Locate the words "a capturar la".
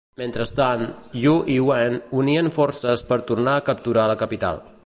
3.61-4.21